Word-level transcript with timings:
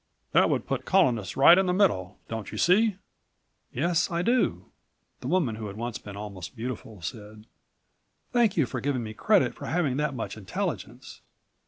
That 0.31 0.49
would 0.49 0.65
put 0.65 0.79
the 0.81 0.87
Colonists 0.91 1.37
right 1.37 1.55
in 1.55 1.67
the 1.67 1.73
middle, 1.73 2.17
don't 2.27 2.51
you 2.51 2.57
see?" 2.57 2.95
"Yes... 3.71 4.09
I 4.09 4.23
do," 4.23 4.65
the 5.19 5.27
woman 5.27 5.57
who 5.57 5.67
had 5.67 5.77
once 5.77 5.99
been 5.99 6.17
almost 6.17 6.55
beautiful 6.55 7.03
said. 7.03 7.45
"Thank 8.31 8.57
you 8.57 8.65
for 8.65 8.81
giving 8.81 9.03
me 9.03 9.13
credit 9.13 9.53
for 9.53 9.67
having 9.67 9.97
that 9.97 10.15
much 10.15 10.37
intelligence. 10.37 11.21